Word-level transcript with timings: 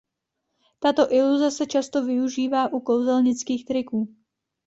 Tato 0.79 1.07
iluze 1.13 1.51
se 1.51 1.65
často 1.67 2.05
využívá 2.05 2.73
u 2.73 2.79
kouzelnických 2.79 3.65
triků. 3.65 4.07